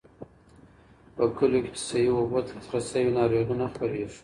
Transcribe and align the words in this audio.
په 1.15 1.23
کليو 1.37 1.63
کې 1.65 1.71
چې 1.75 1.81
صحي 1.89 2.07
اوبو 2.13 2.39
ته 2.45 2.51
لاسرسی 2.55 3.01
وي، 3.03 3.11
ناروغۍ 3.19 3.55
نه 3.61 3.65
خپرېږي. 3.71 4.17